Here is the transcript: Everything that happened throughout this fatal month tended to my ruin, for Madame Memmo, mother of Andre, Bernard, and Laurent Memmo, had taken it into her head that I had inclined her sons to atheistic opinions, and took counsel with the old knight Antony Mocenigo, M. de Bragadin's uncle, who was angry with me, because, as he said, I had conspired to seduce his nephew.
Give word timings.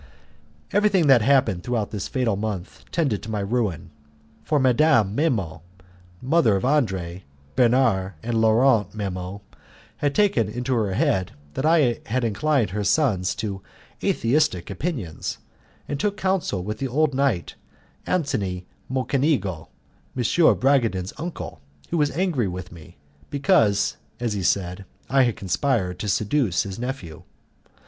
Everything 0.71 1.05
that 1.05 1.21
happened 1.21 1.61
throughout 1.63 1.91
this 1.91 2.07
fatal 2.07 2.35
month 2.35 2.85
tended 2.91 3.21
to 3.21 3.29
my 3.29 3.39
ruin, 3.39 3.91
for 4.43 4.59
Madame 4.59 5.13
Memmo, 5.15 5.61
mother 6.23 6.55
of 6.55 6.65
Andre, 6.65 7.23
Bernard, 7.55 8.13
and 8.23 8.41
Laurent 8.41 8.95
Memmo, 8.95 9.41
had 9.97 10.15
taken 10.15 10.49
it 10.49 10.55
into 10.55 10.73
her 10.73 10.93
head 10.95 11.33
that 11.53 11.67
I 11.67 11.99
had 12.07 12.23
inclined 12.23 12.71
her 12.71 12.83
sons 12.83 13.35
to 13.35 13.61
atheistic 14.03 14.71
opinions, 14.71 15.37
and 15.87 15.99
took 15.99 16.17
counsel 16.17 16.63
with 16.63 16.79
the 16.79 16.87
old 16.87 17.13
knight 17.13 17.53
Antony 18.07 18.65
Mocenigo, 18.89 19.67
M. 20.17 20.23
de 20.23 20.55
Bragadin's 20.55 21.13
uncle, 21.19 21.61
who 21.91 21.97
was 21.99 22.09
angry 22.09 22.47
with 22.47 22.71
me, 22.71 22.97
because, 23.29 23.97
as 24.19 24.33
he 24.33 24.41
said, 24.41 24.83
I 25.11 25.21
had 25.25 25.35
conspired 25.35 25.99
to 25.99 26.07
seduce 26.09 26.63
his 26.63 26.79
nephew. 26.79 27.21